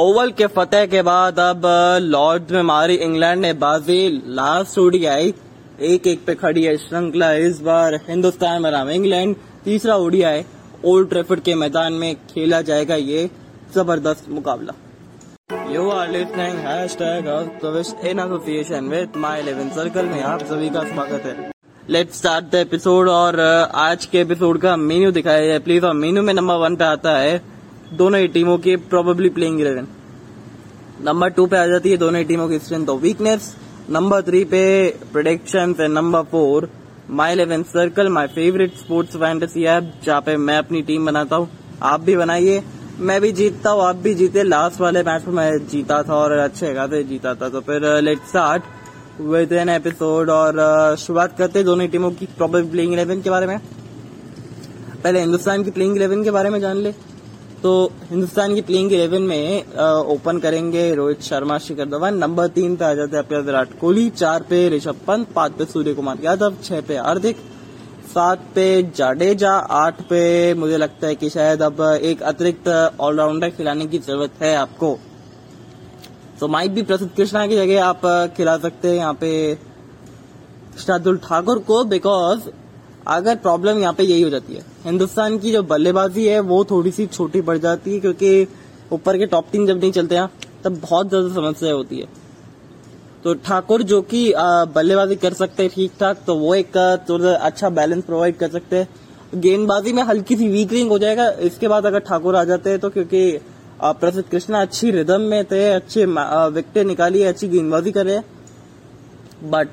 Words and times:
Oval 0.00 0.30
के 0.32 0.46
फतेह 0.46 0.84
के 0.86 1.00
बाद 1.02 1.38
अब 1.40 1.62
लॉर्ड 2.02 2.50
में 2.50 2.62
मारी 2.62 2.94
इंग्लैंड 2.96 3.40
ने 3.40 3.52
बाजी, 3.54 4.08
लास्ट 4.28 4.78
ओडीआई 4.78 5.32
एक 5.88 6.06
एक 6.06 6.24
पे 6.26 6.34
खड़ी 6.34 6.62
है 6.64 6.76
श्रृंखला 6.76 7.30
इस 7.40 7.60
बार 7.60 7.94
हिंदुस्तान 8.08 8.62
बनाम 8.62 8.90
इंग्लैंड 8.90 9.34
तीसरा 9.64 9.96
ओडीआई, 9.96 10.44
ओल्ड 10.84 11.08
ट्रेफर्ड 11.08 11.40
के 11.40 11.54
मैदान 11.54 11.92
में 11.94 12.14
खेला 12.30 12.60
जाएगा 12.62 12.96
ये 12.96 13.28
ज़बरदस्त 13.74 14.30
मुकाबला। 14.30 14.74
You 15.74 15.88
are 15.90 16.10
listening 16.10 16.58
hashtag 16.66 17.28
in 18.06 18.20
association 18.20 18.88
with 18.88 19.16
My 19.18 19.40
Eleven 19.40 19.70
Circle 19.76 20.06
में 20.06 20.22
आप 20.24 20.44
सभी 20.44 20.70
का 20.70 20.84
स्वागत 20.86 21.26
है। 21.26 21.50
लेट 21.88 22.12
स्टार्ट 22.14 22.50
द 22.52 22.64
एपिसोड 22.66 23.08
और 23.10 23.40
आज 23.84 24.06
के 24.06 24.20
एपिसोड 24.20 24.60
का 24.60 24.76
मेन्यू 24.88 25.12
दिखाया 25.12 25.46
जाए। 25.46 25.58
प्लीज़ 25.60 25.86
और 25.86 25.94
मेन्यू 25.96 26.22
में 26.22 26.34
नंबर 26.34 26.56
वन 26.58 26.76
पे 26.76 26.84
आता 26.86 27.18
है, 27.18 27.40
दोनों 27.92 28.18
ही 28.20 28.28
टीमों 28.28 28.56
की 28.58 28.74
probably 28.90 29.28
playing 29.28 29.60
eleven 29.60 29.86
number 31.04 31.28
two 31.30 31.46
पे 31.46 31.56
आ 31.56 31.66
जाती 31.66 31.90
है 31.90 31.96
दोनों 31.96 32.22
टीमों 32.24 32.48
की 32.48 32.58
स्ट्रेंथ 32.58 32.88
और 32.88 32.98
वीकनेस 33.00 33.54
नंबर 33.90 34.22
थ्री 34.22 34.44
पे 34.44 34.64
prediction 35.12 35.74
and 35.80 35.90
number 35.90 36.22
four 36.30 36.68
My 37.10 37.32
Eleven 37.32 37.62
Circle 37.70 38.08
my 38.08 38.26
favourite 38.34 38.74
sports 38.78 39.16
fantasy 39.16 39.64
app 39.66 39.92
जहाँ 40.04 40.20
पे 40.20 40.36
मैं 40.38 40.58
अपनी 40.58 40.82
टीम 40.82 41.06
बनाता 41.06 41.36
हूँ। 41.36 41.48
आप 41.82 42.00
भी 42.00 42.16
बनाइए। 42.16 42.62
मैं 43.00 43.20
भी 43.20 43.32
जीतता 43.32 43.70
हूँ 43.70 43.82
आप 43.82 43.96
भी 43.96 44.14
जीते। 44.14 44.42
लास्ट 44.42 44.80
वाले 44.80 45.02
मैच 45.02 45.26
में 45.26 45.34
मैं 45.34 45.66
जीता 45.66 46.02
था 46.02 46.14
और 46.14 46.32
अच्छे 46.38 46.74
खाते 46.74 47.02
जीता 47.04 47.34
था। 47.34 47.48
तो 47.48 47.60
फिर 47.60 47.86
let 48.02 48.26
start 48.28 48.62
with 49.20 49.52
an 49.52 49.68
episode 49.68 50.30
और 50.30 50.58
uh, 50.60 50.98
शुरुआत 51.00 51.36
करते 51.38 51.62
दोनों 51.64 51.86
टीमों 51.88 52.10
की 52.10 52.26
प्रॉपर 52.36 52.70
प्लेइंग 52.70 52.92
इलेवन 52.92 53.22
के 53.22 53.30
बारे 53.30 53.46
में। 53.46 53.58
पहले 55.02 55.20
हिंदुस्तान 55.20 55.64
की 55.64 55.70
प्लेइंग 55.70 55.96
इलेवन 55.96 56.24
के 56.24 56.30
बारे 56.30 56.50
में 56.50 56.60
जान 56.60 56.76
ले। 56.76 56.94
तो 57.62 57.70
हिंदुस्तान 58.10 58.54
की 58.54 58.60
प्लेइंग 58.62 58.92
इलेवन 58.92 59.22
में 59.22 59.74
ओपन 60.08 60.38
करेंगे 60.38 60.94
रोहित 60.94 61.22
शर्मा, 61.22 61.58
शिखर 61.58 61.84
धवन। 61.86 62.14
नंबर 62.16 62.46
तीन 62.48 62.76
पे 62.76 62.84
आ 62.84 62.92
जाते 62.94 63.16
हैं 63.16 63.24
अपने 63.24 63.38
विराट 63.40 63.78
कोहली, 63.80 64.08
चार 64.12 64.42
पे 64.42 64.68
ऋषभ 64.68 65.00
पंत, 65.06 65.26
पाँच 65.34 65.52
पे 65.52 65.64
सूर्य 65.64 65.94
कुमार 65.94 66.18
यादव, 66.22 66.54
छह 66.64 66.80
पे 66.80 66.96
हार्दिक, 66.98 67.36
सात 68.06 68.46
पे 68.54 68.66
जाडेजा, 68.96 69.50
आठ 69.50 70.00
पे 70.02 70.54
मुझे 70.54 70.76
लगता 70.76 71.06
है 71.06 71.14
कि 71.14 71.30
शायद 71.30 71.62
अब 71.62 71.80
एक 72.02 72.22
अतिरिक्त 72.22 72.68
ऑलराउंडर 73.00 73.50
खिलाने 73.50 73.86
की 73.86 73.98
ज़रूरत 73.98 74.42
है 74.42 74.54
आपको। 74.56 74.98
तो 76.40 76.48
माइक 76.48 76.74
भी 76.74 76.82
प्रसिद्ध 76.82 77.10
कृष्णा 77.16 77.46
की 77.46 77.56
जगह 77.56 77.84
आप 77.84 78.00
खिला 78.36 78.56
सकते 78.58 78.88
हैं 78.88 78.96
यहाँ 78.96 79.14
पे। 79.14 79.54
शार्दुल 80.78 81.16
ठाकुर 81.18 81.58
को 81.58 81.84
बिकॉज़ 81.84 82.48
अगर 83.10 83.36
प्रॉब्लम 83.38 83.78
यहाँ 83.78 83.92
पे 83.94 84.04
यही 84.04 84.22
हो 84.22 84.30
जाती 84.30 84.54
है। 84.54 84.64
हिंदुस्तान 84.84 85.38
की 85.38 85.52
जो 85.52 85.62
बल्लेबाजी 85.64 86.26
है, 86.26 86.40
वो 86.40 86.64
थोड़ी 86.64 86.90
सी 86.92 87.06
छोटी 87.08 87.40
पड़ 87.42 87.56
जाती 87.58 87.94
है 87.94 88.00
क्योंकि 88.00 88.46
ऊपर 88.92 89.18
के 89.18 89.26
टॉप 89.26 89.46
टीम 89.52 89.66
जब 89.66 89.80
नहीं 89.80 89.92
चलते 89.92 90.16
हैं, 90.16 90.28
तब 90.64 90.80
बहुत 90.80 91.08
ज़्यादा 91.08 91.34
समस्या 91.34 91.72
होती 91.72 91.98
है। 91.98 92.06
तो 93.24 93.34
ठाकुर 93.36 93.82
जो 93.84 94.00
कि 94.04 94.32
बल्लेबाजी 94.74 95.16
कर 95.16 95.32
सकते 95.34 95.62
हैं 95.62 95.72
ठीक 95.74 95.92
ठाक 96.00 96.22
तो 96.26 96.36
वो 96.36 96.54
एक 96.54 96.76
थोड़ा 97.08 97.34
अच्छा 97.36 97.70
बैलेंस 97.70 98.04
प्रोवाइड 98.04 98.36
कर 98.38 98.48
सकते 98.50 98.76
हैं। 98.76 98.88
गेंदबाजी 99.36 99.92
में 99.92 100.02
हल्की 100.04 100.36
सी 100.36 100.48
वीकरिंग 100.48 100.90
हो 100.90 100.98
जाएगा, 100.98 101.28
इसके 101.30 101.68
बाद 101.68 101.86
अगर 101.86 102.00
ठाकुर 102.00 102.36
आ 102.36 102.44
जाते 102.44 102.70
हैं 102.70 102.78
तो 102.80 102.90
क्योंकि 102.90 103.40
प्रसिद्ध 103.82 104.28
कृष्णा 104.30 104.60
अच्छी 104.60 104.90
रिदम 104.92 105.20
में 105.22 105.44
थे, 105.46 105.68
अच्छे 105.70 106.04
विकेटें 106.06 106.84
निकाली 106.84 107.22
अच्छी 107.24 107.48
गेंदबाजी 107.48 107.92
करे 107.92 108.20
बट 109.44 109.68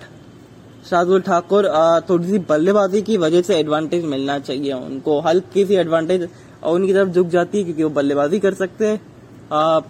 शार्दुल 0.89 1.21
ठाकुर 1.21 1.67
थोड़ी 2.09 2.27
सी 2.27 2.39
बल्लेबाजी 2.49 3.01
की 3.01 3.17
वजह 3.17 3.41
से 3.41 3.55
एडवांटेज 3.55 4.05
मिलना 4.05 4.37
चाहिए 4.39 4.73
उनको। 4.73 5.19
हल्की 5.21 5.65
सी 5.65 5.75
एडवांटेज 5.75 6.27
उनकी 6.65 6.93
तरफ़ 6.93 7.09
झुक 7.09 7.27
जाती 7.29 7.57
है 7.57 7.63
क्योंकि 7.63 7.83
वो 7.83 7.89
बल्लेबाजी 7.91 8.39
कर 8.39 8.53
सकते 8.55 8.87
हैं। 8.87 8.99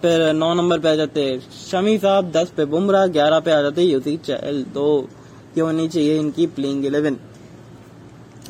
फिर 0.02 0.32
नौ 0.34 0.52
नंबर 0.54 0.78
पे 0.78 0.88
आ 0.88 0.94
जाते 0.94 1.22
हैं 1.22 1.38
शमी 1.62 1.96
साहब, 1.98 2.30
दस 2.32 2.52
पे 2.56 2.64
बुमराह, 2.66 3.06
ग्यारह 3.08 3.40
पे 3.40 3.50
आ 3.52 3.60
जाते 3.62 3.80
हैं 3.80 3.88
यूसी 3.88 4.16
चहल 4.18 4.62
तो 4.74 5.08
ये 5.56 5.62
होनी 5.62 5.88
चाहिए 5.88 6.18
इनकी 6.18 6.46
प्लेइंग 6.48 6.84
इलेवन 6.86 7.16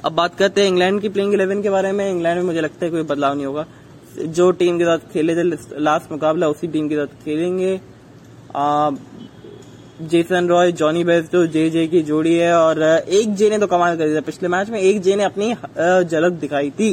अब 0.05 0.13
बात 0.13 0.35
करते 0.37 0.61
हैं 0.61 0.69
इंग्लैंड 0.69 1.01
की 1.01 1.09
प्लेइंग 1.09 1.35
इलेवन 1.35 1.63
के 1.63 1.71
बारे 1.71 1.93
में। 1.93 2.11
इंग्लैंड 2.11 2.39
में 2.39 2.45
मुझे 2.47 2.61
लगता 2.61 2.85
है 2.85 2.91
कोई 2.91 3.03
बदलाव 3.05 3.35
नहीं 3.35 3.47
होगा। 3.47 3.65
जो 4.19 4.51
टीम 4.53 4.79
के 4.79 4.85
साथ 4.85 4.99
खेले 5.13 5.35
थे 5.37 5.43
लास्ट 5.81 6.13
मुकाबला, 6.13 6.49
उसी 6.49 6.67
टीम 6.69 6.89
के 6.89 6.97
साथ 6.97 7.25
खेलेंगे। 7.25 7.81
जेसन 10.01 10.49
रॉय, 10.49 10.71
जॉनी 10.73 11.03
बेस्ट 11.05 11.33
जो 11.33 11.47
जे 11.49 11.69
जे 11.71 11.87
की 11.87 12.01
जोड़ी 12.03 12.35
है 12.35 12.53
और 12.55 12.83
एक 12.83 13.35
जे 13.35 13.49
ने 13.51 13.59
तो 13.59 13.67
कमाल 13.67 13.97
कर 13.99 14.09
दिया 14.09 14.21
पिछले 14.21 14.49
मैच 14.49 14.69
में 14.71 14.79
एक 14.81 15.01
जे 15.03 15.17
ने 15.17 15.25
अपनी 15.25 15.53
झलक 15.53 16.33
दिखाई 16.41 16.71
थी। 16.71 16.91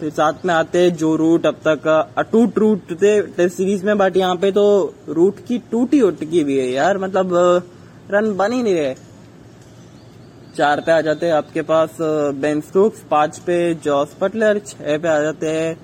फिर 0.00 0.10
साथ 0.10 0.44
में 0.44 0.52
आते 0.54 0.90
जो 0.92 1.14
रूट, 1.16 1.46
अब 1.46 1.54
तक 1.66 1.86
अटूट 2.18 2.58
रूट 2.58 2.92
थे 2.92 3.20
टेस्ट 3.22 3.56
सीरीज़ 3.56 3.84
में 3.86 3.96
बट 3.98 4.16
यहाँ 4.16 4.36
पे 4.36 4.50
तो 4.52 4.94
रूट 5.08 5.44
की 5.48 5.58
टूटी 5.70 6.00
उटकी 6.02 6.44
भी 6.44 6.58
है 6.58 6.68
यार। 6.68 6.98
मतलब 6.98 7.34
रन 8.10 8.34
बन 8.36 8.52
ही 8.52 8.62
नहीं 8.62 8.74
रहे। 8.74 8.94
चार 10.56 10.80
पे 10.80 10.92
आ 10.92 11.00
जाते 11.00 11.26
हैं 11.26 11.32
आपके 11.34 11.62
पास 11.62 11.96
बेन 12.00 12.60
स्टोक्स, 12.60 13.00
पाँच 13.10 13.38
पे 13.38 13.74
जॉस 13.74 14.14
पटलर 14.20 14.58
छह 14.60 14.98
पे 14.98 15.08
आ 15.08 15.20
जाते 15.22 15.50
हैं 15.50 15.76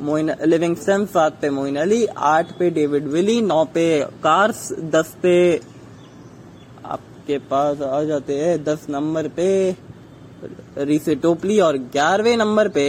मोइन 0.00 0.30
लिविंगस्टन, 0.44 1.04
सात 1.06 1.38
पे 1.40 1.50
मोइन 1.50 1.76
अली, 1.76 2.04
आठ 2.06 2.52
पे 2.58 2.70
डेविड 2.70 3.06
विली, 3.08 3.40
नौ 3.42 3.64
पे 3.64 3.84
कार्स, 4.22 4.68
दस 4.90 5.14
पे 5.22 5.60
आपके 6.86 7.38
पास 7.50 7.82
आ 7.82 8.02
जाते 8.04 8.38
हैं 8.38 8.62
दस 8.64 8.86
नंबर 8.90 9.28
पे 9.30 9.48
रीसे 10.78 11.14
टोपली 11.16 11.58
और 11.60 11.76
ग्यारहवें 11.92 12.36
नंबर 12.36 12.68
पे 12.68 12.86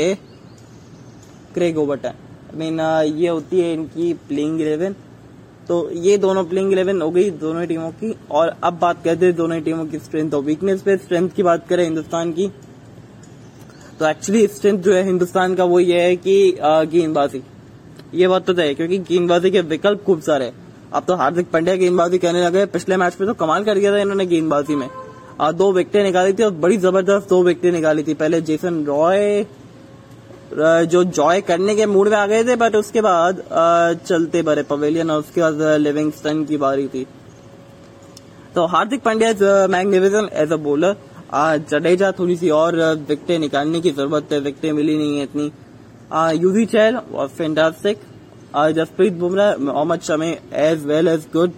क्रेग 1.53 1.77
ओबर्टन 1.77 2.07
आई 2.07 2.57
मीन 2.59 2.79
ये 3.17 3.27
होती 3.27 3.59
है 3.61 3.73
इनकी 3.73 4.13
प्लेइंग 4.27 4.61
इलेवन 4.61 4.95
तो 5.69 5.89
ये 6.01 6.17
दोनों 6.17 6.43
प्लेइंग 6.45 6.71
इलेवन 6.71 7.01
हो 7.01 7.09
गई 7.11 7.29
दोनों 7.31 7.65
टीमों 7.67 7.89
की। 7.91 8.15
और 8.31 8.55
अब 8.63 8.77
बात 8.79 9.03
करते 9.03 9.25
हैं 9.25 9.35
दोनों 9.35 9.59
टीमों 9.61 9.85
की 9.85 9.99
स्ट्रेंथ 9.99 10.33
और 10.33 10.41
वीकनेस 10.43 10.81
पे। 10.81 10.97
स्ट्रेंथ 10.97 11.29
की 11.29 11.43
बात 11.43 11.67
करें 11.67 11.83
हिंदुस्तान 11.83 12.31
की 12.33 12.47
तो 14.03 14.07
एक्चुअली 14.07 14.47
स्ट्रेंथ 14.47 14.79
जो 14.83 14.93
है 14.93 15.03
हिंदुस्तान 15.05 15.53
का 15.55 15.63
वो 15.63 15.79
ये 15.79 15.99
है 16.01 16.15
कि 16.17 16.33
गेंदबाजी। 16.61 17.41
ये 18.13 18.27
बात 18.27 18.45
तो 18.45 18.53
है 18.55 18.73
क्योंकि 18.75 18.97
गेंदबाजी 18.99 19.51
के 19.51 19.61
विकल्प 19.63 20.03
खूब 20.05 20.21
सारे 20.21 20.51
अब 20.93 21.03
तो 21.03 21.15
हार्दिक 21.15 21.49
पांड्या 21.51 21.75
गेंदबाजी 21.75 22.17
करने 22.17 22.43
लगे 22.45 22.65
पिछले 22.73 22.97
मैच 22.97 23.15
में 23.19 23.27
तो 23.27 23.33
कमाल 23.35 23.63
कर 23.63 23.77
दिया 23.79 23.91
था 23.91 23.97
इन्होंने 23.97 24.25
गेंदबाजी 24.25 24.75
में। 24.75 24.89
आ, 25.41 25.51
दो 25.53 25.71
विकेटें 25.71 26.03
निकाली 26.03 26.33
थी 26.33 26.43
और 26.43 26.51
बड़ी 26.65 26.77
ज़बरदस्त 26.77 27.29
दो 27.29 27.41
विकेटें 27.43 27.71
निकाली 27.71 28.03
थी। 28.03 28.13
पहले 28.15 28.41
जेसन 28.41 28.83
रॉय 28.85 29.45
जो 30.87 31.03
जॉय 31.03 31.41
करने 31.43 31.75
के 31.75 31.85
मूड 31.85 32.09
में 32.09 32.17
आ 32.17 32.25
गए 32.27 32.43
थे 32.43 32.55
बट 32.57 32.75
उसके 32.75 33.01
बाद 33.01 33.41
चलते 34.05 34.41
बड़े 34.43 34.63
पवेलियन 34.65 35.11
और 35.11 35.19
उसके 35.19 35.41
बाद 35.41 35.61
लिविंगस्टन 35.79 36.43
की 36.45 36.57
बारी 36.57 36.87
थी। 36.89 37.05
तो 38.55 38.65
Hardik 38.67 39.03
Pandya 39.03 39.29
is 39.29 39.43
magnificent 39.71 40.31
as 40.33 40.51
a 40.51 40.61
bowler 40.67 40.95
Jadeja 41.33 42.11
थोड़ी 42.11 42.35
सी 42.37 42.49
और 42.51 42.75
विकटें 43.09 43.37
निकालने 43.39 43.81
की 43.81 43.91
ज़रूरत 43.91 44.31
है, 44.31 44.39
विकटें 44.39 44.71
मिली 44.73 44.97
नहीं 44.97 45.17
है 45.17 45.23
इतनी। 45.23 45.51
यूवी 46.37 46.65
चैल 46.67 46.95
और 46.95 47.27
fantastic 47.29 48.01
Jasprit 48.75 49.13
Bumrah, 49.15 49.55
Mohammed 49.59 50.01
Shami 50.01 50.35
as 50.55 50.85
well 50.85 51.07
as 51.07 51.25
good 51.33 51.51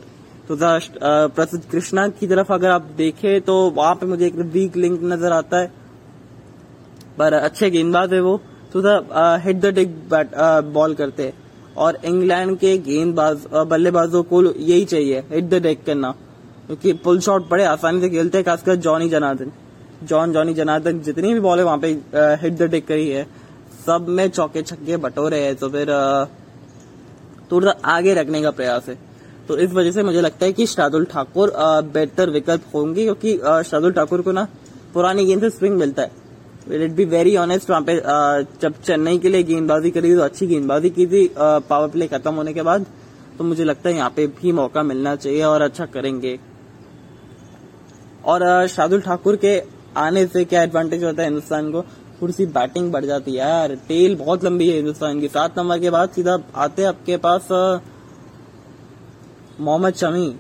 तो 0.48 0.58
प्रसिद्ध 0.60 1.64
कृष्णा 1.72 2.08
की 2.10 2.28
तरफ़ 2.28 2.52
अगर 2.54 2.70
आप 2.70 2.90
देखें 2.98 3.42
तो 3.42 3.54
वहाँ 3.72 3.96
पे 3.96 4.06
मुझे 4.06 4.26
एक 4.26 4.36
वीक 4.36 4.76
लिंक 4.78 5.00
नज़र 5.04 5.32
आता 5.34 5.60
है। 5.60 5.72
पर 7.18 7.34
अच्छे 7.34 7.70
गेंदबाज 7.70 8.14
है 8.14 8.20
वो। 8.22 8.38
तो 8.74 8.80
हिट 9.44 9.60
द 9.60 9.74
डिग 9.76 9.90
बॉल 10.74 10.94
करते 10.96 11.24
हैं। 11.24 11.34
और 11.78 11.98
इंग्लैंड 12.06 12.58
के 12.58 12.78
गेंदबाज 12.80 13.46
बल्लेबाजों 13.70 14.24
को 14.24 14.42
यही 14.44 14.86
चाहिए 14.86 15.20
हिट 15.32 15.44
द 15.46 15.62
डेक 15.64 15.84
करना। 15.86 16.12
क्योंकि 16.68 16.94
पुल 16.96 17.20
शॉट 17.20 17.50
बड़े 17.50 17.64
आसानी 17.66 18.02
से 18.02 18.10
खेलते 18.10 18.38
हैं, 18.38 18.46
खासकर 18.46 18.76
Jonny 18.78 19.10
Janardan. 19.10 19.52
John, 20.06 20.32
Jonny 20.34 20.54
Janardan 20.54 21.00
जितनी 21.02 21.34
भी 21.34 21.40
बॉल 21.40 21.60
है 21.60 21.66
वहाँ 21.66 21.78
पे 21.78 21.88
हिट 22.42 22.54
द 22.54 22.70
डेक 22.72 22.88
करी 22.88 23.10
है। 23.10 23.24
सब 23.86 24.06
में 24.10 24.28
चौके 24.30 24.62
छक्के 24.64 24.98
बटोरे 25.00 25.40
हैं 25.40 25.56
तो 25.56 25.70
फिर 25.70 25.88
थोड़ा 27.52 27.72
आगे 27.88 28.14
रखने 28.14 28.42
का 28.42 28.52
प्रयास 28.52 28.88
है। 28.90 28.98
तो 29.48 29.58
इस 29.58 29.72
वजह 29.72 29.92
से 29.92 30.04
मुझे 30.04 30.22
लगता 30.22 30.46
है 30.46 30.54
कि 30.54 30.66
शार्दुल 30.68 31.06
ठाकुर 31.06 31.54
बेहतर 31.88 32.30
विकल्प 32.32 32.64
होंगे, 32.74 33.04
क्योंकि 33.04 33.38
शार्दुल 33.64 33.92
ठाकुर 33.94 34.22
को 34.22 34.32
ना 34.32 34.48
पुरानी 34.94 35.26
गेंद 35.26 35.42
से 35.42 35.50
स्विंग 35.50 35.78
मिलता 35.78 36.02
है। 36.02 36.12
Will 36.68 36.84
it 36.84 36.92
be 36.92 37.06
very 37.06 37.36
honest 37.38 37.70
वहाँ 37.70 37.82
पे 37.82 37.96
जब 38.62 38.82
चेन्नई 38.82 39.18
के 39.18 39.30
लिए 39.30 39.44
गेंदबाजी 39.44 39.92
करी 39.92 40.14
तो 40.16 40.22
अच्छी 40.22 40.48
गेंदबाजी 40.48 40.90
की 40.90 41.06
थी 41.08 41.28
पावर 41.38 41.88
प्ले 41.88 42.08
खत्म 42.08 42.34
होने 42.34 42.54
के 42.54 42.62
बाद 42.64 42.86
तो 43.38 43.44
मुझे 43.44 43.64
लगता 43.64 43.90
है 43.90 43.96
यहाँ 43.96 44.10
पे 44.16 44.26
भी 44.34 44.52
मौका 44.54 44.84
मिलना 44.84 45.16
चाहिए 45.16 45.44
और 45.44 45.62
अच्छा 45.62 45.86
करेंगे। 45.88 46.38
और 48.26 48.68
शार्दुल 48.68 49.02
ठाकुर 49.02 49.36
के 49.36 49.58
आने 49.98 50.26
से 50.28 50.44
क्या 50.46 50.62
एडवांटेज 50.64 51.04
होता 51.04 51.22
है 51.22 51.28
हिंदुस्तान 51.28 51.72
को? 51.72 51.82
थोड़ी 52.22 52.34
सी 52.34 52.46
बैटिंग 52.48 52.92
बढ़ 52.92 53.06
जाती 53.06 53.32
है 53.32 53.38
यार। 53.38 53.76
टेल 53.88 54.16
बहुत 54.16 54.44
लंबी 54.44 54.70
है 54.70 54.76
हिंदुस्तान 54.76 55.20
की। 55.20 55.28
सात 55.28 55.58
नंबर 55.60 55.80
के 55.80 55.90
बाद 55.90 56.10
सीधा 56.10 56.38
आते 56.56 56.84
आपके 56.84 57.18
पास 57.18 57.48
मोहम्मद 59.60 59.94
शमी। 59.94 60.36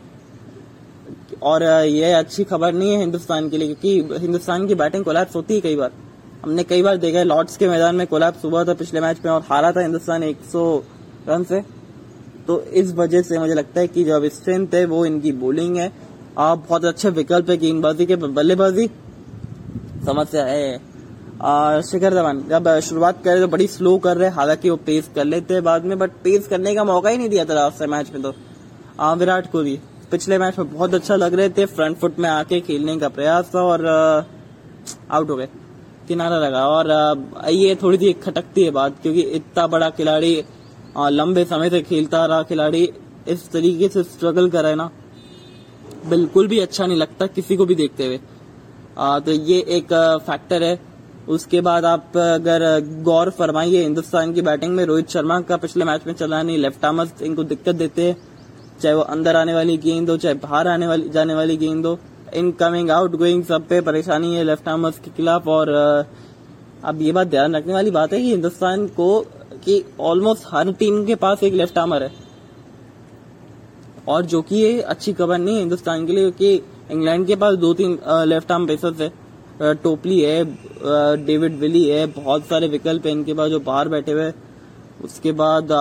और 1.43 1.63
ये 1.63 2.11
अच्छी 2.13 2.43
खबर 2.43 2.73
नहीं 2.73 2.91
है 2.91 2.99
हिंदुस्तान 2.99 3.49
के 3.49 3.57
लिए 3.57 3.73
क्योंकि 3.73 4.19
हिंदुस्तान 4.19 4.67
की 4.67 4.75
बैटिंग 4.75 5.03
कोलैप्स 5.05 5.35
होती 5.35 5.55
है 5.55 5.61
कई 5.61 5.75
बार। 5.75 5.91
हमने 6.43 6.63
कई 6.63 6.81
बार 6.81 6.97
देखा 6.97 7.19
है 7.19 7.23
लॉर्ड्स 7.25 7.57
के 7.57 7.67
मैदान 7.67 7.95
में 7.95 8.05
कोलैप्स 8.07 8.45
हुआ 8.45 8.63
था 8.63 8.73
पिछले 8.73 9.01
मैच 9.01 9.19
में 9.25 9.31
और 9.31 9.41
हारा 9.41 9.71
था 9.71 9.81
हिंदुस्तान 9.81 10.23
100 10.23 10.83
रन 11.29 11.43
से। 11.43 11.61
तो 12.47 12.59
इस 12.61 12.93
वजह 12.93 13.21
से 13.21 13.39
मुझे 13.39 13.53
लगता 13.53 13.79
है 13.81 13.87
कि 13.87 14.03
जो 14.03 14.29
स्ट्रेंथ 14.29 14.73
है 14.73 14.85
वो 14.85 15.05
इनकी 15.05 15.31
बॉलिंग 15.33 15.77
है। 15.77 15.91
आप 16.37 16.65
बहुत 16.69 16.85
अच्छे 16.85 17.09
विकल्प 17.09 17.49
है 17.49 17.57
गेंदबाजी 17.57 18.05
के, 18.05 18.15
बल्लेबाजी। 18.15 18.89
समस्या 20.05 20.45
है। 20.45 21.81
शिखर 21.83 22.13
धवन 22.13 22.41
जब 22.49 22.67
शुरुआत 22.81 23.23
करे 23.23 23.39
तो 23.39 23.47
बड़ी 23.47 23.67
स्लो 23.67 23.97
कर 23.97 24.17
रहे 24.17 24.29
हालाँकि 24.31 24.69
वो 24.69 24.75
पेस 24.85 25.09
कर 25.15 25.25
लेते 25.25 25.53
हैं 25.53 25.63
बाद 25.63 25.85
में 25.85 25.97
बट 25.99 26.11
पेस 26.23 26.47
करने 26.47 26.73
का 26.75 26.83
मौका 26.83 27.09
ही 27.09 27.17
नहीं 27.17 27.29
दिया 27.29 27.45
था 27.45 27.53
लास्ट 27.53 27.81
मैच 27.89 28.11
में 28.13 28.21
तो। 28.21 28.33
आ, 28.99 29.13
विराट 29.13 29.51
कोहली 29.51 29.79
पिछले 30.11 30.37
मैच 30.37 30.59
में 30.59 30.73
बहुत 30.73 30.93
अच्छा 30.93 31.15
लग 31.15 31.33
रहे 31.33 31.49
थे 31.49 31.65
फ्रंट 31.67 31.97
फुट 31.97 32.19
में 32.19 32.29
आके 32.29 32.59
खेलने 32.61 32.97
का 32.97 33.09
प्रयास 33.09 33.49
था 33.55 33.61
और 33.61 33.85
आउट 35.11 35.29
हो 35.29 35.35
गए 35.35 35.47
किनारा 36.07 36.37
लगा। 36.39 36.65
और 36.67 36.91
ये 37.51 37.75
थोड़ी 37.75 37.97
सी 37.97 38.13
खटकती 38.15 38.63
है 38.63 38.71
बात 38.71 39.01
क्योंकि 39.01 39.21
इतना 39.37 39.65
बड़ा 39.67 39.89
खिलाड़ी 39.89 40.43
लंबे 40.97 41.43
समय 41.45 41.69
से 41.69 41.81
खेलता 41.81 42.25
रहा 42.25 42.43
खिलाड़ी 42.43 42.89
इस 43.27 43.49
तरीके 43.51 43.87
से 43.89 44.03
स्ट्रगल 44.03 44.49
कर 44.49 44.61
रहा 44.61 44.69
है 44.69 44.75
ना 44.75 44.89
बिल्कुल 46.07 46.47
भी 46.47 46.59
अच्छा 46.59 46.85
नहीं 46.85 46.97
लगता 46.97 47.27
किसी 47.27 47.55
को 47.57 47.65
भी 47.65 47.75
देखते 47.75 48.05
हुए। 48.05 48.19
तो 48.97 49.31
ये 49.31 49.59
एक 49.69 49.93
फैक्टर 50.27 50.63
है। 50.63 50.79
उसके 51.27 51.61
बाद 51.61 51.85
आप 51.85 52.17
अगर 52.17 52.63
गौर 53.03 53.29
फरमाइए, 53.29 53.81
हिंदुस्तान 53.83 54.33
की 54.33 54.41
बैटिंग 54.41 54.73
में 54.75 54.83
रोहित 54.85 55.09
शर्मा 55.09 55.39
का 55.41 55.57
पिछले 55.57 55.85
मैच 55.85 56.01
में 56.07 56.13
चला 56.13 56.41
नहीं। 56.43 56.57
लेफ़्ट 56.57 56.85
आर्मर्स 56.85 57.21
इनको 57.21 57.43
दिक्कत 57.43 57.75
देते 57.75 58.07
हैं। 58.07 58.17
चाहे 58.81 58.95
वो 58.95 59.01
अंदर 59.01 59.35
आने 59.35 59.53
वाली 59.53 59.77
गेंद 59.77 60.09
हो, 60.09 60.17
चाहे 60.17 60.33
बाहर 60.35 60.67
आने 60.67 60.87
वाली, 60.87 61.09
जाने 61.09 61.35
वाली 61.35 61.57
गेंद 61.57 61.85
हो। 61.85 61.97
इनकमिंग 62.33 62.91
आउट 62.91 63.15
गोइंग 63.15 63.43
सब 63.43 63.67
पे 63.67 63.79
परेशानी 63.81 64.35
है 64.35 64.43
लेफ़्ट 64.43 64.67
आर्मर्स 64.67 64.99
के 64.99 65.11
खिलाफ। 65.11 65.47
और 65.47 65.69
अब 66.83 67.01
ये 67.01 67.11
बात 67.11 67.27
ध्यान 67.27 67.55
रखने 67.55 67.73
वाली 67.73 67.91
बात 67.91 68.13
है 68.13 68.21
कि 68.21 68.29
हिंदुस्तान 68.31 68.87
को, 68.87 69.19
कि 69.65 69.83
ऑलमोस्ट 70.01 70.43
हर 70.47 70.71
टीम 70.73 71.05
के 71.05 71.15
पास 71.15 71.43
एक 71.43 71.53
लेफ़्ट 71.53 71.77
आर्मर 71.77 72.03
है। 72.03 72.11
और 74.07 74.25
जो 74.25 74.41
कि 74.41 74.55
ये 74.55 74.81
अच्छी 74.83 75.13
खबर 75.13 75.37
नहीं 75.37 75.55
है 75.55 75.59
हिंदुस्तान 75.59 76.05
के 76.07 76.13
लिए 76.13 76.23
क्योंकि 76.23 76.61
इंग्लैंड 76.89 77.25
के 77.27 77.35
पास 77.35 77.55
दो 77.57 77.73
तीन 77.73 77.97
लेफ़्ट 78.27 78.51
आर्म 78.51 78.65
पेसर्स 78.67 79.01
है। 79.01 79.73
टोपली 79.75 80.19
है 80.21 80.43
डेविड 81.25 81.59
विली 81.59 81.83
है, 81.85 82.05
बहुत 82.07 82.45
सारे 82.45 82.67
विकल्प 82.69 83.05
है 83.05 83.11
इनके 83.11 83.33
पास 83.33 83.49
जो 83.49 83.59
बाहर 83.61 83.89
बैठे 83.89 84.11
हुए 84.11 84.31
उसके 85.03 85.31
बाद 85.33 85.71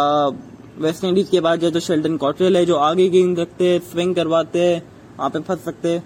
वेस्ट 0.79 1.05
इंडीज 1.05 1.29
के 1.29 1.41
बाद 1.41 1.61
जो 1.61 1.71
तो 1.71 1.81
शेल्टन 1.81 2.17
कॉटरेल 2.17 2.57
है, 2.57 2.65
जो 2.67 2.77
आगे 2.77 3.09
गेंद 3.09 3.39
रखते 3.41 3.69
हैं 3.69 3.79
स्विंग 3.83 4.15
करवाते 4.15 4.61
हैं, 4.61 4.83
वहाँ 5.19 5.31
पे 5.31 5.41
फंस 5.41 5.65
सकते 5.65 5.89
हैं। 5.89 6.03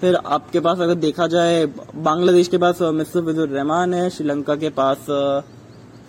फिर 0.00 0.14
आपके 0.16 0.60
पास 0.60 0.80
अगर 0.80 0.94
देखा 0.96 1.26
जाए, 1.28 1.66
बांग्लादेश 1.96 2.48
के 2.48 2.58
पास 2.58 2.82
मिस्टर 2.94 3.46
रहमान 3.46 3.94
है, 3.94 4.08
श्रीलंका 4.10 4.54
के 4.56 4.68
पास 4.70 5.06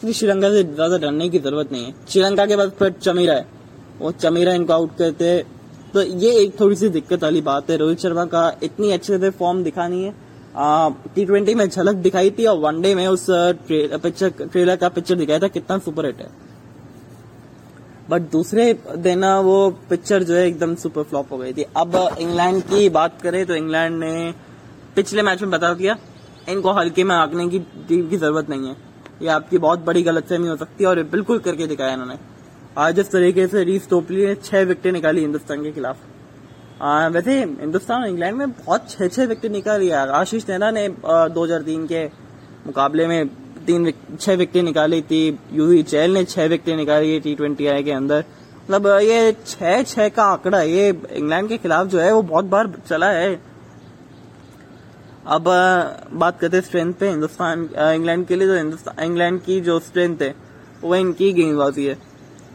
श्रीलंका 0.06 0.50
से 0.50 0.64
ज़्यादा 0.66 0.98
डरने 0.98 1.28
की 1.30 1.40
ज़रूरत 1.40 1.72
नहीं 1.72 1.86
है। 1.86 1.94
श्रीलंका 2.10 2.46
के 2.46 2.56
पास 2.58 2.70
फिर 2.80 2.90
चमीरा 2.94 3.34
है। 3.34 3.46
वो 4.00 4.12
चमीरा 4.14 4.54
इनको 4.54 4.74
आउट 4.74 4.98
करते 4.98 5.30
हैं। 5.30 5.44
तो 5.94 6.02
ये 6.02 6.32
एक 6.36 6.60
थोड़ी 6.60 6.76
सी 6.76 6.90
दिक्कत 6.90 7.24
वाली 7.24 7.42
बात 7.44 7.70
है। 7.70 7.78
रोहित 7.78 8.00
शर्मा 8.00 8.26
का 8.28 8.52
इतनी 8.64 8.92
अच्छे 8.92 9.18
से 9.20 9.30
फॉर्म 9.32 9.64
दिखा 9.64 9.88
नहीं 9.88 10.04
है 10.04 10.14
टी 11.16 11.26
ट्वेंटी 11.26 11.54
में 11.56 11.68
झलक 11.68 11.96
दिखाई 11.98 12.32
थी 12.32 12.46
और 12.46 12.58
वनडे 12.60 12.94
में 12.96 13.06
उस 13.08 13.26
पिक्चर 13.30 14.30
ट्रेलर 14.32 14.76
का 14.76 14.90
पिक्चर 14.90 15.16
दिखाया 15.16 15.40
था। 15.40 15.48
कितना 15.50 15.78
सुपर 15.80 16.06
हिट 16.06 16.22
है। 16.22 16.30
बट 18.10 18.22
दूसरे 18.32 18.74
दिन 18.98 19.26
वो 19.44 19.70
पिक्चर 19.90 20.24
जो 20.24 20.36
है 20.36 20.48
एकदम 20.48 20.76
सुपर 20.78 21.04
फ्लॉप 21.04 21.32
हो 21.32 21.38
गई 21.38 21.54
थी। 21.54 21.66
अब 21.78 21.96
इंग्लैंड 22.20 22.62
की 22.64 22.90
बात 22.92 23.22
करें 23.22 23.46
तो 23.46 23.56
इंग्लैंड 23.56 24.00
ने 24.00 24.34
पिछले 24.96 25.22
मैच 25.22 25.42
में 25.42 25.52
बता 25.52 25.74
दिया 25.74 25.98
इनको 26.50 26.72
हल्के 26.72 27.04
में 27.04 27.16
आंकने 27.16 27.48
की 27.50 27.60
टीम 27.60 28.10
की 28.10 28.18
ज़रूरत 28.18 28.50
नहीं 28.50 28.68
है। 28.68 28.76
ये 29.22 29.28
आपकी 29.30 29.58
बहुत 29.60 29.86
बड़ी 29.86 30.04
गलतफहमी 30.04 30.48
हो 30.48 30.56
सकती 30.58 30.84
है 30.84 30.90
और 30.90 31.04
बिल्कुल 31.12 31.40
करके 31.40 31.68
दिखाया 31.68 31.94
इन्होंने। 31.94 32.16
आज 32.78 32.96
जिस 32.96 33.12
तरीके 33.12 33.46
से 33.48 33.64
रीस 33.64 33.88
टोपली 33.90 34.26
ने 34.26 34.34
छह 34.36 34.62
विकेटें 34.66 34.92
निकाली 34.92 35.22
हिंदुस्तान 35.22 35.64
के 35.64 35.72
खिलाफ। 35.72 35.98
आ, 36.82 37.08
वैसे 37.08 37.34
हिंदुस्तान 37.40 38.02
और 38.02 38.08
इंग्लैंड 38.10 38.38
में 38.38 38.52
बहुत 38.52 38.90
छह 38.90 39.08
छह 39.08 39.26
विकेट 39.26 39.52
निकाली 39.52 39.88
है 39.88 40.08
आशीष 40.12 40.48
नेहरा 40.50 40.70
ने 40.72 40.88
दो 40.90 41.44
हज़ार 41.44 41.62
तीन 41.62 41.86
के 41.88 42.06
मुकाबले 42.66 43.06
में 43.08 43.28
तीन 43.66 43.92
छह 44.20 44.36
विकेट 44.36 44.64
निकाली 44.64 45.02
थी। 45.02 45.22
यूवी 45.54 45.84
चैल 45.84 46.14
ने 46.14 46.24
छह 46.26 46.46
विकेट 46.46 46.76
निकाली 46.76 47.14
है 47.14 47.20
टी 47.20 47.34
ट्वेंटी 47.36 47.68
आई 47.68 47.84
के 47.84 47.92
अंदर। 47.92 48.24
मतलब 48.62 48.88
ये 49.02 49.36
छह 49.46 49.82
छह 49.84 50.10
का 50.10 50.24
आंकड़ा 50.26 50.62
ये 50.62 50.88
इंग्लैंड 50.90 51.50
के 51.50 51.58
खिलाफ 51.58 51.88
जो 51.88 52.00
है 52.00 52.14
वो 52.14 52.22
बहुत 52.24 52.46
बार 52.46 52.72
चला 52.88 53.10
है। 53.10 53.36
अब 55.28 55.44
बात 56.14 56.40
करते 56.40 56.58
हैं 56.58 56.64
स्ट्रेंथ 56.64 56.94
पे। 56.94 57.10
हिंदुस्तान 57.10 57.70
इंग्लैंड 57.94 58.26
के 58.28 58.36
लिए 58.36 58.48
जो 58.48 58.58
हिंदुस्तान 58.58 59.04
इंग्लैंड 59.06 59.40
की 59.42 59.60
जो 59.62 59.80
स्ट्रेंथ 59.82 60.22
है 60.22 60.34
वो 60.84 60.96
इनकी 60.96 61.32
गेंदबाजी 61.34 61.86
है। 61.86 61.98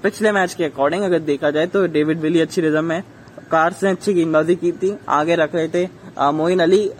पिछले 0.02 0.32
मैच 0.32 0.54
के 0.54 0.64
अकॉर्डिंग 0.64 1.02
अगर 1.04 1.18
देखा 1.20 1.50
जाए 1.50 1.66
तो 1.66 1.86
डेविड 1.86 2.18
विली 2.20 2.40
अच्छी 2.40 2.60
रिजम 2.60 2.84
में 2.84 3.02
कार्स 3.50 3.82
ने 3.84 3.90
अच्छी 3.90 4.12
गेंदबाजी 4.14 4.54
की 4.56 4.72
थी 4.72 4.96
आगे 5.08 5.34
रख 5.36 5.54
रहे 5.54 5.68
थे 5.68 5.84
मोइन 6.32 6.60
अली 6.60 6.90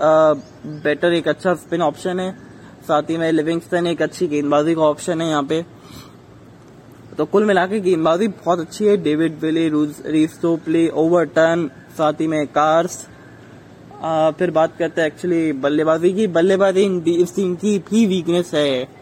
बेटर 0.84 1.12
एक 1.12 1.28
अच्छा 1.28 1.54
स्पिन 1.54 1.82
ऑप्शन 1.82 2.20
है 2.20 2.30
साथ 2.88 3.10
ही 3.10 3.16
में 3.16 3.30
लिविंगस्टन 3.32 3.86
एक 3.86 4.02
अच्छी 4.02 4.26
गेंदबाजी 4.26 4.74
का 4.74 4.82
ऑप्शन 4.82 5.20
है 5.20 5.28
यहाँ 5.28 5.42
पे। 5.42 5.64
तो 7.18 7.24
कुल 7.26 7.44
मिला 7.44 7.66
के 7.66 7.80
गेंदबाजी 7.80 8.28
बहुत 8.28 8.60
अच्छी 8.60 8.86
है 8.86 8.96
David 9.02 9.38
Willey 9.42 9.68
Reece 10.12 10.56
Topley 10.64 10.88
Overton 10.96 11.68
साथ 11.98 12.20
ही 12.20 12.26
में 12.26 12.46
कार्स 12.48 13.06
आ, 14.02 14.30
फिर 14.30 14.50
बात 14.50 14.76
करते 14.78 15.00
हैं 15.00 15.08
एक्चुअली 15.08 15.52
बल्लेबाजी 15.54 16.12
की 16.14 16.26
बल्लेबाजी 16.34 16.84
इस 17.12 17.34
टीम 17.36 17.54
की 17.56 17.78
भी 17.90 18.06
वीकनेस 18.06 18.54
है। 18.54 18.97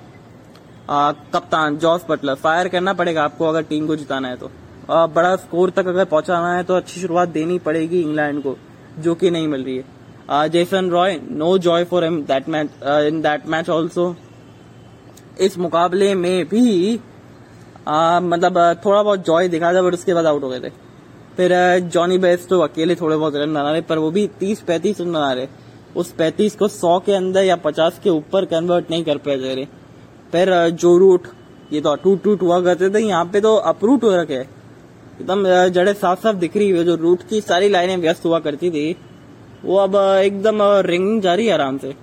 आ, 0.90 1.12
कप्तान 1.12 1.76
जॉस 1.78 2.04
बटलर 2.08 2.34
फायर 2.36 2.68
करना 2.68 2.92
पड़ेगा 2.92 3.22
आपको 3.24 3.46
अगर 3.46 3.62
टीम 3.62 3.86
को 3.86 3.96
जिताना 3.96 4.28
है 4.28 4.36
तो। 4.36 4.50
आ, 4.90 5.06
बड़ा 5.06 5.34
स्कोर 5.36 5.70
तक 5.70 5.86
अगर 5.86 6.04
पहुंचाना 6.04 6.52
है 6.54 6.62
तो 6.62 6.74
अच्छी 6.74 7.00
शुरुआत 7.00 7.28
देनी 7.28 7.58
पड़ेगी 7.58 8.00
इंग्लैंड 8.00 8.42
को 8.42 8.56
जो 8.98 9.14
कि 9.14 9.30
नहीं 9.30 9.48
मिल 9.48 9.64
रही 9.64 9.76
है। 9.76 10.48
Jason 10.48 10.90
Roy 10.90 11.18
no 11.22 11.56
joy 11.58 11.84
for 11.84 12.04
him 12.04 12.22
that 12.22 12.48
match 12.48 12.70
in 13.08 13.20
that 13.22 13.46
match 13.46 13.68
also 13.70 14.14
इस 15.40 15.58
मुकाबले 15.58 16.14
में 16.14 16.44
भी 16.48 16.98
आ, 17.88 18.20
मतलब 18.20 18.80
थोड़ा 18.84 19.02
बहुत 19.02 19.24
जॉय 19.26 19.48
दिखा 19.48 19.72
था 19.74 19.82
बट 19.82 19.94
उसके 19.94 20.14
बाद 20.14 20.26
आउट 20.26 20.42
हो 20.42 20.48
गए 20.48 20.60
थे। 20.60 20.70
फिर 21.36 21.52
जॉनी 21.92 22.18
बेस्ट 22.18 22.48
तो 22.48 22.60
अकेले 22.60 22.94
थोड़े 22.94 23.16
बहुत 23.16 23.34
रन 23.36 23.54
बना 23.54 23.70
रहे 23.70 23.80
पर 23.80 23.98
वो 23.98 24.10
भी 24.10 24.26
तीस 24.38 24.60
पैंतीस 24.60 25.00
रन 25.00 25.12
बना 25.12 25.32
रहे। 25.32 25.48
उस 25.96 26.10
पैंतीस 26.12 26.56
को 26.56 26.68
सौ 26.68 26.99
के 26.99 27.12
अंदर 27.12 27.44
या 27.44 27.56
पचास 27.56 27.99
के 28.04 28.11
ऊपर 28.11 28.44
कन्वर्ट 28.44 28.90
नहीं 28.90 29.04
कर 29.04 29.18
पाए 29.18 29.37
रहे। 29.37 29.66
फिर 30.33 30.52
जो 30.73 30.97
रूट 30.99 31.26
ये 31.73 31.80
तो 31.80 31.95
टूट 31.97 32.23
टूट 32.23 32.42
हुआ 32.42 32.61
करते 32.62 32.88
थे, 32.90 33.00
यहाँ 33.00 33.25
पे 33.25 33.40
तो 33.40 33.54
अपरूट 33.66 34.04
हो 34.04 34.16
रखे 34.16 34.35
एकदम 34.35 35.45
जड़े 35.71 35.92
साफ़ 35.95 36.21
साफ़ 36.21 36.37
दिख 36.37 36.56
रही 36.56 36.71
है, 36.71 36.85
जो 36.85 36.95
रूट 36.97 37.23
की 37.28 37.40
सारी 37.40 37.68
लाइनें 37.68 37.97
व्यस्त 37.97 38.25
हुआ 38.25 38.38
करती 38.40 38.71
थी। 38.71 38.97
वो 39.64 39.76
अब 39.78 39.95
एकदम 39.97 40.62
रिंग 40.87 41.21
जा 41.23 41.35
रही 41.35 41.47
है 41.47 41.52
आराम 41.52 41.78
से। 41.78 41.95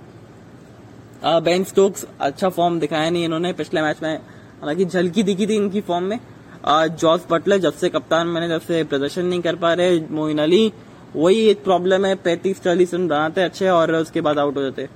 बेन 1.24 1.64
स्टोक्स 1.64 2.06
अच्छा 2.20 2.48
फॉर्म 2.50 2.78
दिखाया 2.80 3.10
नहीं 3.10 3.24
इन्होंने 3.24 3.52
पिछले 3.52 3.82
मैच 3.82 4.02
में। 4.02 4.14
हालाँकि 4.14 4.84
झलकी 4.84 5.22
दिखी 5.22 5.46
थी 5.46 5.56
इनकी 5.56 5.80
फॉर्म 5.80 6.04
में। 6.04 6.18
जॉर्ज 6.66 7.22
बटलर 7.30 7.58
जब 7.58 7.72
से 7.74 7.88
कप्तान 7.88 8.26
मैंने 8.26 8.48
जब 8.48 8.60
से 8.62 8.82
प्रदर्शन 8.84 9.26
नहीं 9.26 9.40
कर 9.42 9.56
पा 9.56 9.72
रहे, 9.72 10.00
मोइन 10.10 10.38
अली, 10.38 10.72
वही 11.16 11.40
एक 11.48 11.62
प्रॉब्लम 11.64 12.04
है, 12.04 12.14
पैंतीस 12.16 12.62
चालीस 12.62 12.94
रन 12.94 13.08
बनाते, 13.08 13.42
अच्छे, 13.42 13.68
और 13.68 13.94
उसके 13.94 14.20
बाद 14.20 14.38
आउट 14.38 14.56
हो 14.56 14.62
जाते। 14.62 14.88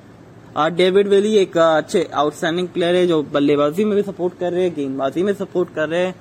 डेविड 0.58 1.08
वेली 1.08 1.34
एक 1.36 1.56
अच्छे 1.58 2.02
आउटस्टैंडिंग 2.14 2.68
प्लेयर 2.68 2.94
है 2.94 3.06
जो 3.06 3.22
बल्लेबाजी 3.24 3.84
में 3.84 3.94
भी 3.96 4.02
सपोर्ट 4.02 4.38
कर 4.38 4.52
रहे 4.52 4.62
हैं, 4.62 4.74
गेंदबाजी 4.74 5.22
में 5.22 5.32
सपोर्ट 5.34 5.74
कर 5.74 5.88
रहे 5.88 6.04
हैं। 6.06 6.14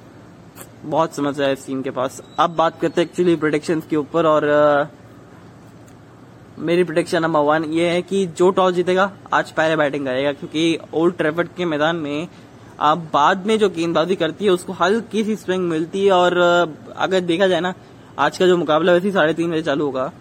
बहुत 0.86 1.16
समस्या 1.16 1.48
है 1.48 1.54
इस 1.54 1.66
टीम 1.68 1.82
के 1.82 1.92
पास। 1.92 2.22
अब 2.40 2.56
बात 2.56 2.80
करते 2.82 3.02
हैं 3.02 3.08
एक्चुअली 3.08 3.36
प्रोडिक्शन 3.36 3.82
के 3.90 3.96
ऊपर 3.96 4.26
और 4.26 4.46
मेरी 6.60 6.84
प्रोडिक्शन 6.84 7.22
नंबर 7.22 7.40
वन 7.40 7.64
ये 7.64 7.90
है 7.90 8.02
कि 8.02 8.26
जो 8.28 8.50
टॉस 8.50 8.74
जीतेगा, 8.74 9.12
आज 9.34 9.52
पहले 9.52 9.76
बैटिंग 9.76 10.06
करेगा, 10.06 10.32
क्योंकि 10.32 10.78
ओल्ड 10.94 11.18
ट्रेफर्ड 11.18 11.48
के 11.58 11.66
मैदान 11.66 11.96
में 11.96 12.28
आप 12.80 12.98
बाद 13.14 13.46
में 13.46 13.58
जो 13.60 13.70
गेंदबाजी 13.70 14.16
करती 14.16 14.46
है, 14.46 14.52
उसको 14.52 14.74
हल्की 14.74 15.24
सी 15.24 15.36
स्विंग 15.36 15.68
मिलती 15.70 16.06
है 16.06 16.12
और 16.12 16.38
अगर 16.98 17.20
देखा 17.22 17.48
जाए 17.48 17.60
ना, 17.60 17.74
आज 18.20 18.38
का 18.38 18.48
जो 18.48 18.58
मुकाबला 18.58 18.94
वैसे 18.94 19.12
साढ़े 19.12 19.34
तीन 19.34 19.52
बजे 19.52 19.62
चालू 19.62 19.86
होगा। 19.86 20.12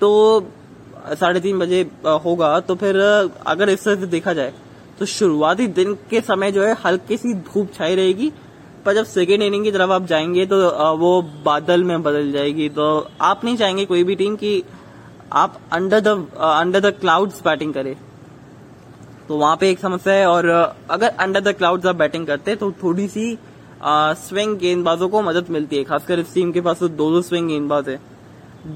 तो 0.00 0.40
साढ़े 1.10 1.40
तीन 1.40 1.58
बजे 1.58 1.80
होगा 2.24 2.58
तो 2.60 2.74
फिर 2.74 2.96
अगर 3.46 3.68
इस 3.68 3.84
तरह 3.84 3.96
से 3.96 4.06
देखा 4.08 4.32
जाए 4.32 4.52
तो 4.98 5.06
शुरुआती 5.06 5.66
दिन 5.68 5.94
के 6.10 6.20
समय 6.22 6.52
जो 6.52 6.62
है, 6.62 6.76
हल्की 6.84 7.16
सी 7.16 7.34
धूप 7.34 7.72
छाई 7.74 7.94
रहेगी, 7.94 8.30
पर 8.84 8.94
जब 8.94 9.04
सेकेंड 9.06 9.42
इनिंग 9.42 9.64
की 9.64 9.70
तरफ़ 9.72 9.90
आप 9.90 10.06
जाएँगे 10.06 10.46
तो 10.46 10.56
वो 10.96 11.10
बादल 11.44 11.84
में 11.84 12.02
बदल 12.02 12.30
जाएगी। 12.32 12.68
तो 12.68 13.08
आप 13.20 13.44
नहीं 13.44 13.56
चाहेंगे 13.56 13.84
कोई 13.86 14.04
भी 14.04 14.14
टीम 14.16 14.36
की 14.36 14.62
आप 15.34 15.58
under 15.72 16.00
the 16.00 16.08
under 16.40 16.80
the 16.80 16.92
clouds 16.94 17.42
batting 17.44 17.74
करें। 17.74 17.94
तो 19.28 19.36
वहाँ 19.36 19.56
पे 19.56 19.70
एक 19.70 19.78
समस्या 19.78 20.14
है, 20.14 20.26
और 20.26 20.46
अगर 20.90 21.08
अंडर 21.08 21.40
द 21.40 21.52
क्लाउड्स 21.54 21.86
आप 21.86 21.96
बैटिंग 21.96 22.26
करते 22.26 22.56
तो 22.56 22.70
थोड़ी 22.82 23.08
सी 23.08 23.36
स्विंग 23.84 24.56
गेंदबाजों 24.58 25.08
को 25.08 25.22
मदद 25.22 25.46
मिलती 25.50 25.76
है, 25.76 25.84
खासकर 25.84 26.18
इस 26.18 26.34
टीम 26.34 26.52
के 26.52 26.60
पास 26.60 26.78
तो 26.78 26.88
दो 26.90 27.10
दो 27.10 27.22
स्विंग 27.22 27.48
गेंदबाज 27.48 27.88
है। 27.88 28.00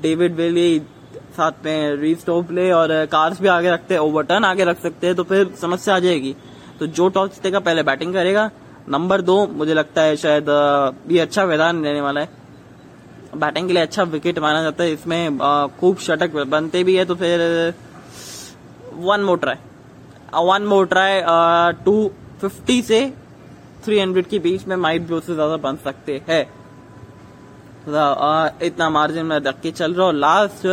डेविड 0.02 0.35
वेली 0.35 0.78
साथ 1.37 1.64
में 1.64 1.97
रीव 1.97 2.16
स्टोपले 2.19 2.71
और 2.73 2.95
कार्स 3.12 3.40
भी 3.40 3.49
आगे 3.50 3.71
रखते 3.71 3.95
हैं 3.95 4.00
ओवरटर्न 4.02 4.45
आगे 4.45 4.64
रख 4.64 4.81
सकते 4.81 5.07
हैं 5.07 5.16
तो 5.16 5.25
फिर 5.25 5.50
समस्या 5.61 5.95
आ 5.95 5.99
जाएगी। 6.00 6.35
तो 6.78 6.87
जो 6.88 7.09
टॉस 7.09 7.31
जीतेगा, 7.31 7.61
पहले 7.61 7.83
बैटिंग 7.85 8.14
करेगा। 8.14 8.50
नंबर 8.88 9.21
दो, 9.23 9.47
मुझे 9.49 9.75
लगता 9.75 10.02
है 10.02 10.16
शायद 10.16 10.49
ये 11.11 11.21
अच्छा 11.21 11.47
मैदान 11.47 11.85
रहने 11.85 12.00
वाला 12.00 12.21
है। 12.21 12.28
बैटिंग 13.37 13.66
के 13.69 13.75
लिए 13.75 13.83
अच्छा 13.83 14.02
विकेट 14.05 14.38
माना 14.38 14.62
जाता 14.62 14.85
है। 14.85 14.93
इसमें 14.93 15.38
खूब 15.81 15.97
शटक 16.00 16.35
बनते 16.49 16.83
भी 16.85 16.97
है 16.97 17.05
तो 17.05 17.14
फिर 17.16 17.40
one 18.95 19.21
more 19.23 19.38
try 19.38 19.57
one 20.45 20.62
more 20.64 20.87
try 20.87 21.21
two 21.85 22.11
fifty 22.40 22.81
से 22.83 23.00
थ्री 23.85 23.99
हंड्रेड 23.99 24.26
के 24.26 24.38
बीच 24.40 24.66
में 24.66 24.76
माइट 24.76 25.02
भी 25.02 25.14
उससे 25.14 25.35
ज़्यादा 25.35 25.57
बन 25.59 25.76
सकते 25.85 26.21
हैं। 26.28 26.45
इतना 28.62 28.88
मार्जिन 28.90 29.26
में 29.26 29.37
रख 29.38 29.61
के 29.61 29.71
चल 29.73 29.95
रहा 29.95 30.07
हूँ। 30.07 30.14
Last 30.16 30.66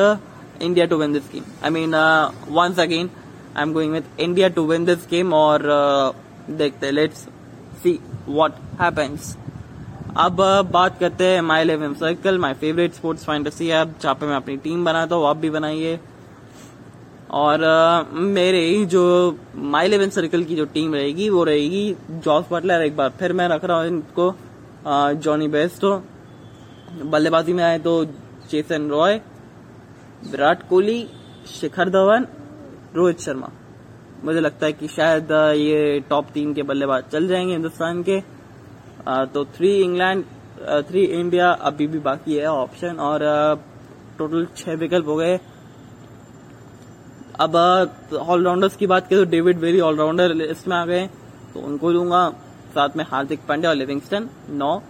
India 0.61 0.85
to 0.85 0.97
win 0.97 1.13
this 1.13 1.23
game 1.33 1.43
I 1.63 1.69
mean 1.69 1.95
once 2.49 2.79
again 2.79 3.09
I 3.57 3.63
am 3.63 3.73
going 3.73 3.93
with 3.93 4.03
India 4.19 4.47
to 4.49 4.65
win 4.67 4.85
this 4.85 5.07
game 5.11 5.33
और 5.33 5.61
uh, 5.61 6.51
देखते 6.57 6.91
लेट्स 6.91 7.27
सी 7.83 7.99
व्हाट 8.29 8.53
हैपेंस 8.81 9.35
अब 10.17 10.41
बात 10.71 10.99
करते 10.99 11.27
हैं 11.27 11.41
My 11.41 11.61
Eleven 11.61 11.93
Circle 11.99 12.37
my 12.39 12.53
favourite 12.53 12.93
sports 12.93 13.25
fantasy 13.25 13.69
app 13.69 13.93
जहाँ 14.01 14.15
पे 14.15 14.25
मैं 14.25 14.35
अपनी 14.35 14.57
टीम 14.57 14.85
बनाता 14.85 15.15
हूँ 15.15 15.27
आप 15.27 15.37
भी 15.37 15.49
बनाइए. 15.49 15.99
और 17.31 17.59
uh, 17.59 18.13
मेरे 18.13 18.85
जो 18.85 19.03
माई 19.55 19.85
इलेवन 19.85 20.09
सर्कल 20.09 20.43
की 20.43 20.55
जो 20.55 20.65
टीम 20.73 20.93
रहेगी 20.95 21.29
वो 21.29 21.43
रहेगी 21.43 21.95
जॉस 22.25 22.45
बटलर 22.51 22.81
एक 22.81 22.95
बार 22.97 23.09
फिर 23.19 23.33
मैं 23.33 23.47
रख 23.49 23.65
रहा 23.65 23.77
हूँ 23.77 23.87
इनको 23.87 24.33
जॉनी 25.23 25.47
बेस्ट 25.47 25.85
बल्लेबाजी 27.11 27.53
में 27.53 27.63
आए 27.63 27.79
तो 27.79 27.93
चेतन 28.51 28.89
रॉय 28.89 29.19
विराट 30.23 30.67
कोहली, 30.69 31.07
शिखर 31.49 31.89
धवन, 31.89 32.25
रोहित 32.95 33.19
शर्मा। 33.19 33.49
मुझे 34.23 34.39
लगता 34.39 34.65
है 34.65 34.73
कि 34.73 34.87
शायद 34.87 35.31
ये 35.57 35.99
टॉप 36.09 36.25
तीन 36.33 36.53
के 36.53 36.63
बल्लेबाज 36.63 37.03
चल 37.11 37.27
जाएँगे 37.27 37.53
हिंदुस्तान 37.53 38.03
के। 38.03 38.19
तो 39.33 39.43
थ्री 39.55 39.71
इंग्लैंड 39.83 40.23
थ्री 40.89 41.03
इंडिया 41.03 41.49
अभी 41.61 41.87
भी 41.87 41.99
बाकी 42.01 42.35
है 42.35 42.45
ऑप्शन 42.47 42.99
और 43.01 43.19
टोटल 44.17 44.47
छह 44.57 44.73
विकल्प 44.75 45.07
हो 45.07 45.15
गए। 45.15 45.39
अब 47.39 47.55
ऑलराउंडर्स 47.55 48.75
की 48.75 48.87
बात 48.87 49.07
करें 49.07 49.19
तो 49.19 49.29
डेविड 49.31 49.59
वेरी 49.59 49.79
ऑलराउंडर 49.81 50.33
लिस्ट 50.35 50.67
में 50.67 50.75
आ 50.77 50.85
गए 50.85 51.05
तो 51.53 51.59
उनको 51.61 51.93
दूँगा। 51.93 52.29
साथ 52.73 52.97
में 52.97 53.03
हार्दिक 53.05 53.39
पांड्या 53.47 53.69
और 53.69 53.75
लिविंगस्टन 53.75 54.29
नौ। 54.51 54.81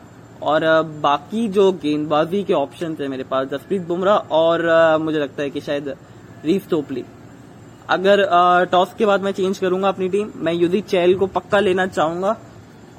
और 0.44 0.64
बाकी 1.02 1.48
जो 1.50 1.72
गेंदबाजी 1.74 2.44
के 2.44 2.54
ऑप्शन 2.54 2.96
थे 2.96 3.08
मेरे 3.08 3.24
पास, 3.24 3.48
जसप्रीत 3.48 3.82
बुमराह 3.82 4.34
और 4.34 4.98
मुझे 5.02 5.20
लगता 5.20 5.44
है 5.44 5.50
कि 5.50 5.62
शायद 5.62 5.94
रीफ 6.46 6.70
टोपली 6.70 7.04
अगर 7.90 8.26
टॉस 8.72 8.94
के 8.98 9.06
बाद 9.06 9.22
मैं 9.22 9.32
चेंज 9.34 9.58
करूँगा 9.58 9.88
अपनी 9.88 10.10
टीम 10.10 10.32
मैं 10.38 10.54
युदी 10.54 10.82
चैल 10.84 11.16
को 11.16 11.28
पक्का 11.30 11.60
लेना 11.60 11.86
चाहूँगा। 11.88 12.36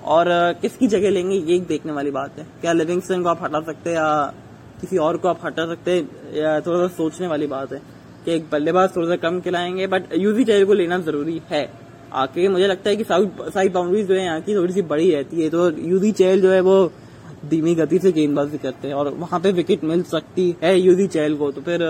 और 0.07 0.27
किसकी 0.63 0.87
जगह 0.89 1.11
लेंगे 1.11 1.37
ये 1.37 1.55
एक 1.57 1.67
देखने 1.67 1.93
वाली 1.93 2.11
बात 2.11 2.39
है। 2.39 2.47
क्या 2.61 2.73
लिविंगस्टन 2.73 3.23
को 3.23 3.29
आप 3.29 3.43
हटा 3.43 3.61
सकते 3.63 3.91
हैं 3.91 3.97
या 3.97 4.33
किसी 4.81 4.97
और 4.99 5.17
को 5.17 5.29
आप 5.29 5.41
हटा 5.45 5.67
सकते 5.67 5.93
हैं 5.93 6.61
थोड़ा 6.63 6.79
सा 6.79 6.89
सोचने 6.97 7.27
वाली 7.27 7.47
बात 7.47 7.73
है 7.73 7.81
कि 8.25 8.33
एक 8.33 8.49
बल्लेबाज 8.53 8.95
थोड़ा 8.97 9.09
सा 9.09 9.17
कम 9.19 9.41
खिलाएँगे 9.41 9.87
बट 9.87 10.13
यूजी 10.17 10.45
चैल 10.45 10.65
को 10.65 10.73
लेना 10.75 10.99
ज़रूरी 11.01 11.41
है। 11.51 11.69
आके 12.15 12.49
मुझे 12.49 12.67
लगता 12.67 12.91
है 12.91 12.97
कि 12.97 13.05
साउथ 13.05 13.51
साइड 13.55 13.73
बाउंड्रीज 13.73 14.07
जो 14.09 14.15
है 14.15 14.25
यहाँ 14.25 14.41
की 14.41 14.55
थोड़ी 14.55 14.73
सी 14.75 14.83
बड़ी 14.85 15.11
रहती 15.11 15.43
है 15.43 15.49
तो 15.51 15.71
यूजी 15.71 16.13
चैल 16.15 16.41
जो 16.41 16.51
है 16.51 16.61
वो 16.61 16.77
धीमी 17.45 17.75
गति 17.75 17.99
से 17.99 18.13
गेंदबाजी 18.13 18.59
करते 18.59 18.89
हैं 18.89 18.95
और 18.95 19.09
वहाँ 19.15 19.41
पे 19.41 19.53
विकेट 19.53 19.85
मिल 19.85 20.03
सकती 20.05 20.55
है 20.63 20.79
यूजी 20.79 21.07
चैल 21.09 21.37
को। 21.37 21.51
तो 21.53 21.61
फिर 21.61 21.81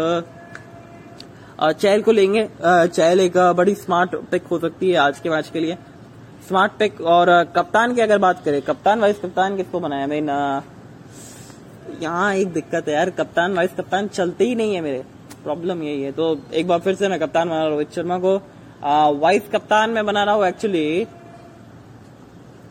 चैल 1.73 2.03
को 2.03 2.13
लेंगे। 2.13 2.49
चैल 2.67 3.21
एक 3.21 3.37
बड़ी 3.57 3.75
स्मार्ट 3.77 4.15
पिक 4.31 4.47
हो 4.47 4.59
सकती 4.59 4.91
है 4.91 4.97
आज 4.99 5.19
के 5.21 5.31
मैच 5.31 5.49
के 5.49 5.61
लिए। 5.61 5.77
स्मार्ट 6.49 6.73
पिक 6.79 7.01
और 7.01 7.33
कप्तान 7.57 7.95
की 7.95 8.01
अगर 8.01 8.19
बात 8.19 8.43
करें, 8.45 8.61
कप्तान 8.63 9.01
वाइस 9.01 9.19
कप्तान 9.19 9.57
किसको 9.57 9.81
बनाया? 9.81 10.07
मैं 10.07 10.21
यहाँ 12.03 12.35
एक 12.35 12.53
दिक्कत 12.53 12.89
है 12.89 12.95
यार। 12.95 13.11
कप्तान 13.13 13.55
वाइस 13.55 13.71
कप्तान 13.77 14.09
चलते 14.09 14.45
ही 14.45 14.55
नहीं 14.55 14.75
है 14.75 14.81
मेरे। 14.81 15.05
प्रॉब्लम 15.45 15.83
यही 15.83 16.03
है। 16.03 16.13
तो 16.13 16.37
एक 16.55 16.67
बार 16.69 16.79
फिर 16.81 16.95
से 16.95 17.09
मैं 17.09 17.19
कप्तान 17.21 17.49
बना 17.49 17.57
रहा 17.57 17.65
हूँ 17.65 17.73
रोहित 17.73 17.93
शर्मा 17.95 18.19
को। 18.19 18.37
वाइस 19.19 19.49
कप्तान 19.53 19.91
में 19.91 20.05
बना 20.07 20.25
रहा 20.25 20.35
हूँ 20.35 20.47
एक्चुअली 20.47 21.07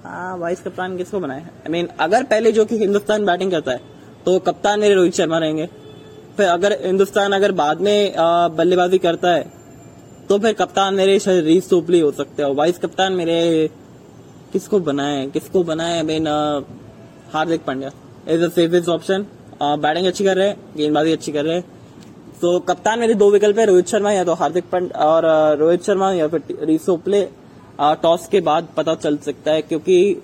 वाइस 0.05 0.61
कप्तान 0.61 0.97
किसको 0.97 1.19
बनाए? 1.19 1.41
आई 1.41 1.71
मीन 1.71 1.87
अगर 1.99 2.23
पहले 2.23 2.51
जो 2.51 2.65
कि 2.65 2.77
हिंदुस्तान 2.77 3.25
बैटिंग 3.25 3.51
करता 3.51 3.71
है 3.71 3.79
तो 4.25 4.37
कप्तान 4.41 4.79
मेरे 4.79 4.95
रोहित 4.95 5.13
शर्मा 5.13 5.37
रहेंगे। 5.37 5.65
फिर 6.37 6.47
अगर 6.47 6.77
हिंदुस्तान 6.81 7.33
अगर 7.33 7.51
बाद 7.53 7.81
में 7.81 8.13
बल्लेबाजी 8.57 8.97
करता 8.99 9.29
है 9.29 9.43
तो 10.29 10.37
फिर 10.39 10.53
कप्तान 10.53 10.93
मेरे 10.95 11.17
रीस 11.41 11.69
सोपली 11.69 11.99
हो 11.99 12.11
सकते 12.11 12.43
हैं। 12.43 12.49
वाइस 12.55 12.77
कप्तान 12.79 13.13
मेरे 13.13 13.69
किसको 14.53 14.79
बनाए? 14.81 15.25
किसको 15.27 15.63
बनाए? 15.63 15.95
I 15.97 16.03
mean 16.03 16.27
Hardik 17.33 17.63
Pandya. 17.65 17.91
Is 18.27 18.43
the 18.43 18.51
safest 18.51 18.89
option 18.89 19.25
batting 19.61 20.07
अच्छी 20.07 20.23
कर 20.23 20.37
रहे 20.37 20.47
हैं, 20.47 20.57
गेंदबाजी 20.77 21.11
अच्छी 21.11 21.31
कर 21.31 21.45
रहे 21.45 21.55
हैं। 21.55 21.63
तो 22.41 22.59
कप्तान 22.61 22.99
मेरे 22.99 23.13
दो 23.13 23.29
विकल्प 23.31 23.59
है, 23.59 23.65
रोहित 23.65 23.87
शर्मा 23.87 24.11
या 24.11 24.23
तो 24.23 24.33
हार्दिक 24.33 24.69
पांड्या, 24.69 25.05
और 25.05 25.57
रोहित 25.57 25.83
शर्मा 25.83 26.11
या 26.13 26.27
फिर 26.27 26.57
रीसोपले 26.61 27.21
टॉस 27.79 28.27
के 28.27 28.41
बाद 28.41 28.67
पता 28.77 28.95
चल 28.95 29.17
सकता 29.19 29.51
है, 29.51 29.61
क्योंकि 29.61 30.21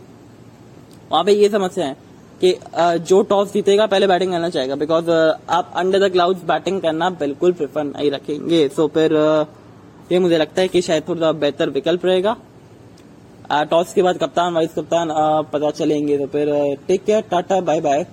वहाँ 1.11 1.23
पे 1.23 1.31
ये 1.33 1.49
समस्या 1.49 1.85
है 1.85 1.95
कि 2.41 2.55
जो 3.03 3.21
टॉस 3.23 3.53
जीतेगा, 3.53 3.85
पहले 3.87 4.07
बैटिंग 4.07 4.31
करना 4.31 4.49
चाहेगा 4.49 4.75
बिकॉज़ 4.75 5.09
आप 5.09 5.71
अंडर 5.75 6.07
द 6.07 6.11
क्लाउड्स 6.11 6.43
बैटिंग 6.47 6.81
करना 6.81 7.09
बिल्कुल 7.19 7.53
प्रेफर 7.53 7.83
नहीं 7.85 8.11
रखेंगे। 8.11 8.67
सो 8.69 8.87
फिर 8.87 9.13
ये 10.11 10.19
मुझे 10.19 10.37
लगता 10.37 10.61
है 10.61 10.67
कि 10.67 10.81
शायद 10.81 11.07
थोड़ा 11.07 11.31
बेहतर 11.33 11.69
विकल्प 11.69 12.05
रहेगा। 12.05 12.35
टॉस 13.65 13.93
के 13.93 14.01
बाद 14.01 14.17
कप्तान 14.17 14.53
वाइस 14.53 14.73
कप्तान 14.73 15.09
पता 15.53 15.71
चलेंगे। 15.71 16.17
तो 16.17 16.25
फिर 16.27 16.53
take 16.87 17.03
care 17.03 17.21
tata 17.31 17.59
bye 17.61 17.81
bye 17.81 18.05